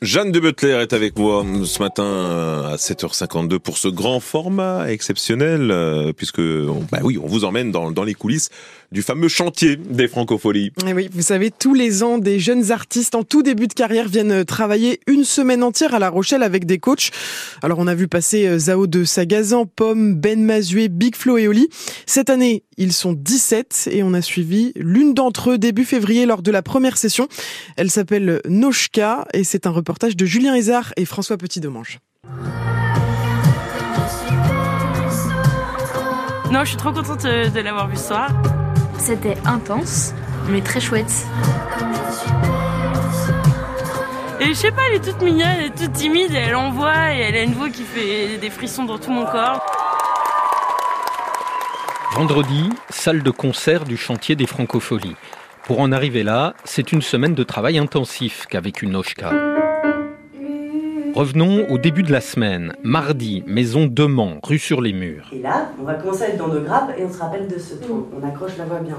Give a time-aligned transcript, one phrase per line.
[0.00, 4.92] Jeanne de Butler est avec moi ce matin euh, à 7h52 pour ce grand format
[4.92, 8.48] exceptionnel, euh, puisque bah oui, on vous emmène dans, dans les coulisses
[8.90, 10.72] du fameux chantier des francopholies.
[10.86, 14.08] Et oui, vous savez, tous les ans, des jeunes artistes en tout début de carrière
[14.08, 17.10] viennent travailler une semaine entière à La Rochelle avec des coachs.
[17.62, 21.48] Alors, on a vu passer euh, Zao de Sagazan, Pomme, Ben Mazué, Big Flo et
[21.48, 21.68] Oli.
[22.06, 26.42] Cette année, ils sont 17 et on a suivi l'une d'entre eux début février lors
[26.42, 27.28] de la première session.
[27.76, 31.98] Elle s'appelle Noshka et c'est un reportage de Julien Hézard et François Petit-Domange.
[36.50, 38.30] Non, je suis trop contente euh, de l'avoir vu ce soir.
[38.98, 40.12] C'était intense,
[40.50, 41.26] mais très chouette.
[44.40, 47.20] Et je sais pas, elle est toute mignonne, elle est toute timide, elle envoie et
[47.20, 49.64] elle a une voix qui fait des frissons dans tout mon corps.
[52.12, 55.16] Vendredi, salle de concert du chantier des francopholies.
[55.64, 59.32] Pour en arriver là, c'est une semaine de travail intensif qu'a vécu Noshka.
[61.18, 62.74] Revenons au début de la semaine.
[62.84, 65.28] Mardi, maison de Mans, rue sur les murs.
[65.32, 67.58] Et là, on va commencer à être dans nos grappes et on se rappelle de
[67.58, 68.06] ce ton.
[68.16, 68.96] On accroche la voix bien.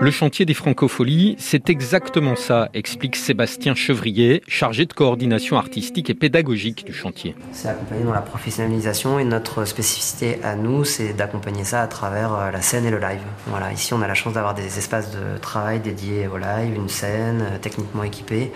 [0.00, 6.14] Le chantier des francopholies, c'est exactement ça, explique Sébastien Chevrier, chargé de coordination artistique et
[6.14, 7.36] pédagogique du chantier.
[7.52, 12.32] C'est accompagné dans la professionnalisation et notre spécificité à nous, c'est d'accompagner ça à travers
[12.32, 13.20] euh, la scène et le live.
[13.48, 16.88] Voilà, ici on a la chance d'avoir des espaces de travail dédiés au live, une
[16.88, 18.50] scène euh, techniquement équipée,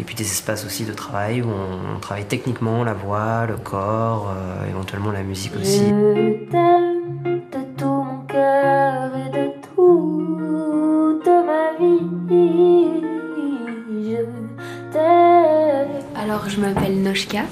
[0.00, 3.56] et puis des espaces aussi de travail où on, on travaille techniquement la voix, le
[3.56, 5.80] corps, euh, éventuellement la musique aussi.
[5.88, 13.02] Je t'aime de tout mon cœur et de toute ma vie.
[14.04, 15.88] Je t'aime.
[16.14, 17.42] Alors, je m'appelle Noshka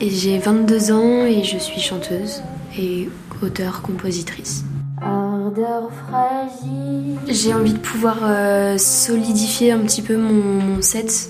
[0.00, 2.42] et j'ai 22 ans et je suis chanteuse
[2.78, 3.10] et
[3.42, 4.64] auteure-compositrice.
[5.02, 7.18] Ardeur fragile.
[7.28, 11.28] J'ai envie de pouvoir euh, solidifier un petit peu mon, mon set,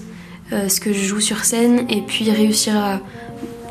[0.54, 3.00] euh, ce que je joue sur scène, et puis réussir à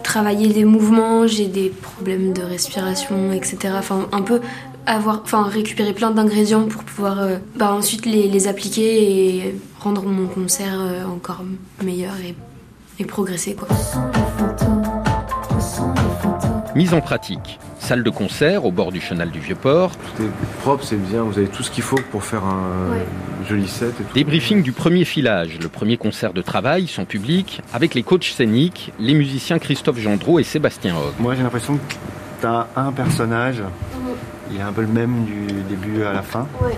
[0.03, 1.27] travailler des mouvements.
[1.27, 3.73] J'ai des problèmes de respiration, etc.
[3.77, 4.41] Enfin, un peu
[4.85, 10.27] avoir, enfin, récupérer plein d'ingrédients pour pouvoir euh, bah, ensuite les, appliquer et rendre mon
[10.27, 11.43] concert euh, encore
[11.81, 12.35] meilleur et,
[12.99, 13.55] et progresser.
[13.55, 13.69] Quoi.
[16.75, 17.59] Mise en pratique.
[17.83, 19.91] Salle de concert au bord du chenal du Vieux-Port.
[20.15, 20.29] Tout est
[20.61, 23.05] propre, c'est bien, vous avez tout ce qu'il faut pour faire un Ouais.
[23.49, 23.89] joli set.
[23.99, 24.13] Et tout.
[24.13, 28.93] Débriefing du premier filage, le premier concert de travail, son public, avec les coachs scéniques,
[28.99, 31.13] les musiciens Christophe Gendreau et Sébastien Hogg.
[31.19, 31.93] Moi, j'ai l'impression que
[32.39, 33.61] tu as un personnage,
[34.49, 36.47] il est un peu le même du début à la fin.
[36.61, 36.77] Ouais.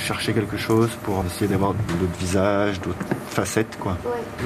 [0.00, 2.96] Chercher quelque chose pour essayer d'avoir d'autres visages, d'autres
[3.30, 3.96] facettes, quoi.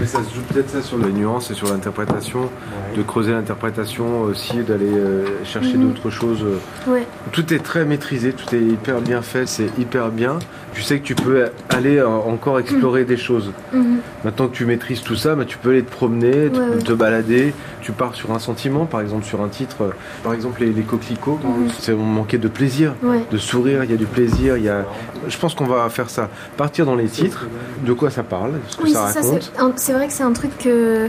[0.01, 2.49] Mais ça se joue peut-être ça sur les nuances et sur l'interprétation,
[2.97, 5.89] de creuser l'interprétation aussi, d'aller euh, chercher Mhm.
[5.89, 6.45] d'autres choses.
[6.87, 7.07] Ouais.
[7.33, 10.39] Tout est très maîtrisé, tout est hyper bien fait, c'est hyper bien.
[10.73, 13.51] Tu sais que tu peux aller euh, encore explorer des choses.
[13.73, 13.99] Mhm.
[14.25, 16.79] Maintenant que tu maîtrises tout ça, bah, tu peux aller te promener, te, Ouais, ouais.
[16.83, 17.53] te balader.
[17.83, 19.91] Tu pars sur un sentiment, par exemple sur un titre, euh,
[20.23, 21.41] par exemple les, les coquelicots,
[21.81, 23.11] c'est on manquait de plaisir, Mhm.
[23.11, 23.25] Ouais.
[23.31, 24.85] de sourire, il y a du plaisir, il y a...
[25.31, 26.29] Je pense qu'on va faire ça.
[26.57, 27.47] Partir dans les titres,
[27.85, 29.53] de quoi ça parle, ce que Oui, ça raconte.
[29.77, 31.09] C'est vrai que c'est un truc que,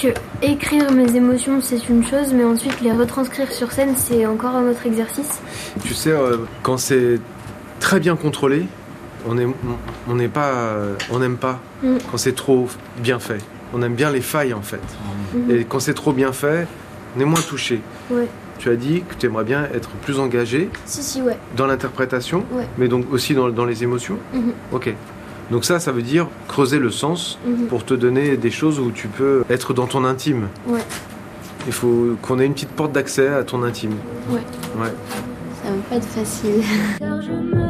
[0.00, 0.08] que
[0.42, 4.68] écrire mes émotions, c'est une chose, mais ensuite les retranscrire sur scène, c'est encore un
[4.68, 5.40] autre exercice.
[5.84, 7.20] Tu sais, euh, quand c'est
[7.78, 8.66] très bien contrôlé,
[9.26, 9.34] on
[10.14, 11.60] n'est pas, euh, on n'aime pas.
[11.82, 11.96] Mm.
[12.10, 13.40] Quand c'est trop bien fait,
[13.72, 14.80] on aime bien les failles en fait.
[15.34, 15.50] Mhm.
[15.50, 16.66] Et quand c'est trop bien fait,
[17.16, 17.80] on est moins touché.
[18.10, 18.28] Ouais.
[18.58, 21.38] Tu as dit que tu aimerais bien être plus engagé Si, si, ouais.
[21.56, 22.66] dans l'interprétation, Ouais.
[22.78, 24.18] mais donc aussi dans, dans les émotions.
[24.34, 24.52] Mhm.
[24.72, 24.94] Ok.
[25.50, 27.66] Donc ça, ça veut dire creuser le sens Mhm.
[27.68, 30.48] pour te donner des choses où tu peux être dans ton intime.
[30.66, 30.80] Ouais.
[31.66, 33.94] Il faut qu'on ait une petite porte d'accès à ton intime.
[34.30, 34.40] Ouais.
[34.80, 34.92] Ouais.
[35.64, 36.62] Ça va pas être facile.
[36.98, 37.69] Car je me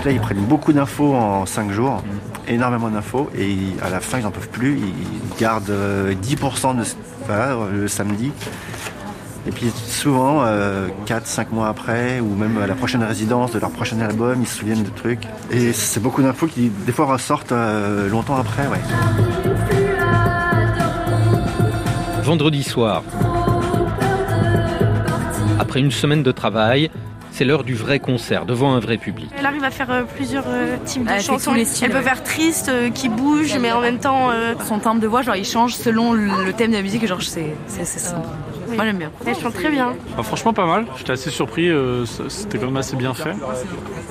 [0.00, 2.04] C'est vrai que là, ils prennent beaucoup d'infos en 5 jours,
[2.46, 4.78] énormément d'infos, et à la fin, ils n'en peuvent plus.
[4.78, 6.94] Ils gardent euh, 10% de ce-
[7.26, 8.30] voilà, le samedi.
[9.48, 10.44] Et puis souvent,
[11.04, 14.58] 4-5 mois après, ou même à la prochaine résidence de leur prochain album, ils se
[14.58, 15.22] souviennent de trucs.
[15.50, 18.68] Et c'est beaucoup d'infos qui, des fois, ressortent euh, longtemps après.
[18.68, 18.78] Ouais.
[22.22, 23.02] Vendredi soir.
[25.58, 26.88] Après une semaine de travail,
[27.38, 29.30] c'est l'heure du vrai concert devant un vrai public.
[29.38, 31.54] Elle arrive à faire euh, plusieurs euh, types de Elle fait chansons.
[31.64, 32.02] styles, Elle peut ouais.
[32.02, 34.30] faire triste, euh, qui bouge, mais en même temps.
[34.32, 37.06] euh, Son timbre de voix, genre, il change selon le le thème de la musique.
[37.06, 38.20] Genre, c'est c'est- c'est ça.
[38.74, 39.10] Moi j'aime bien.
[39.26, 39.94] Elle chante très bien.
[40.16, 43.34] Bah, franchement pas mal, j'étais assez surpris, euh, c'était quand même assez bien fait.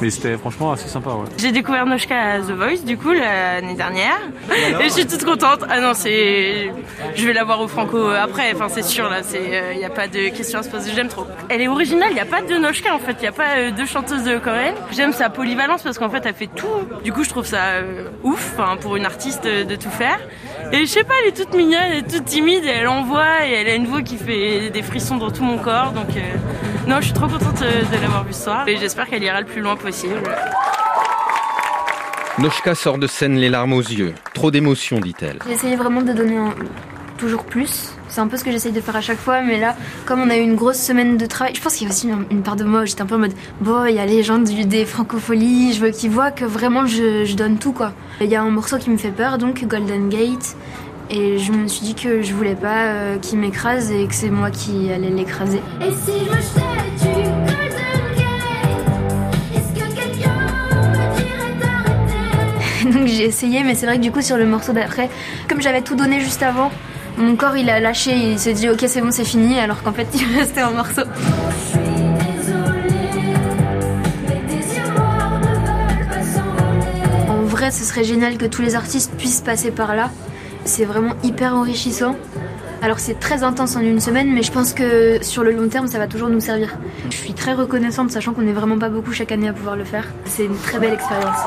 [0.01, 1.27] Mais c'était franchement assez sympa ouais.
[1.38, 4.18] J'ai découvert Noshka à The Voice du coup l'année dernière.
[4.80, 5.63] Et je suis toute contente.
[5.69, 6.71] Ah non c'est.
[7.15, 10.07] Je vais la voir au Franco après, enfin c'est sûr là, il n'y a pas
[10.07, 11.25] de question à se poser, j'aime trop.
[11.50, 13.57] Elle est originale, il n'y a pas de Noshka en fait, il n'y a pas
[13.57, 14.75] euh, deux chanteuses de coréenne.
[14.92, 16.68] J'aime sa polyvalence parce qu'en fait elle fait tout.
[17.03, 20.19] Du coup je trouve ça euh, ouf pour une artiste de tout faire.
[20.71, 23.45] Et je sais pas, elle est toute mignonne, elle est toute timide, et elle envoie
[23.48, 25.91] et elle a une voix qui fait des frissons dans tout mon corps.
[25.91, 26.21] Donc euh,
[26.88, 29.41] non, je suis trop contente euh, de l'avoir vue ce soir et j'espère qu'elle ira
[29.41, 30.21] le plus loin possible.
[32.39, 34.13] Noshka sort de scène les larmes aux yeux.
[34.33, 35.39] Trop d'émotions, dit-elle.
[35.47, 36.38] J'ai essayé vraiment de donner
[37.17, 37.91] toujours plus.
[38.09, 40.29] C'est un peu ce que j'essaye de faire à chaque fois, mais là, comme on
[40.29, 42.55] a eu une grosse semaine de travail, je pense qu'il y a aussi une, part
[42.55, 44.85] de moi, j'étais un peu en mode, bon, il y a les gens du, des
[44.85, 47.91] francopholies, je veux qu'ils voient que vraiment je, je donne tout, quoi.
[48.21, 50.55] Il y a un morceau qui me fait peur, donc Golden Gate,
[51.09, 54.30] et je me suis dit que je voulais pas euh, qu'il m'écrase et que c'est
[54.30, 55.62] moi qui allais l'écraser.
[55.81, 56.62] Et si je me jetais
[57.00, 57.88] du Golden
[59.56, 60.36] est-ce que quelqu'un
[60.81, 62.92] me dirait d'arrêter?
[62.92, 65.09] Donc j'ai essayé, mais c'est vrai que du coup sur le morceau d'après,
[65.48, 66.71] comme j'avais tout donné juste avant,
[67.18, 69.94] mon corps il a lâché, il s'est dit ok c'est bon c'est fini, alors qu'en
[69.94, 71.03] fait il restait un morceau.
[77.30, 80.12] En vrai, ce serait génial que tous les artistes puissent passer par là.
[80.67, 82.17] C'est vraiment hyper enrichissant.
[82.81, 85.87] Alors c'est très intense en une semaine, mais je pense que sur le long terme,
[85.87, 86.77] ça va toujours nous servir.
[87.09, 89.85] Je suis très reconnaissante, sachant qu'on n'est vraiment pas beaucoup chaque année à pouvoir le
[89.85, 90.05] faire.
[90.25, 91.39] C'est une très belle expérience.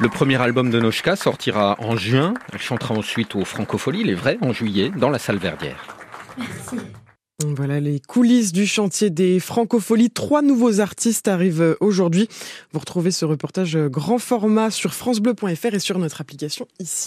[0.00, 2.34] Le premier album de Noshka sortira en juin.
[2.52, 5.96] Elle chantera ensuite au Francofolie, les vrais, en juillet, dans la salle Verdière.
[6.36, 6.84] Merci.
[7.56, 10.10] Voilà les coulisses du chantier des Francopholies.
[10.10, 12.28] Trois nouveaux artistes arrivent aujourd'hui.
[12.72, 17.02] Vous retrouvez ce reportage grand format sur francebleu.fr et sur notre application ici.